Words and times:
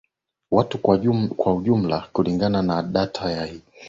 watu 0.51 0.77
Kwa 1.43 1.61
jumla 1.61 2.07
kulingana 2.13 2.61
na 2.61 2.83
data 2.83 3.31
ya 3.31 3.45
hivi 3.45 3.63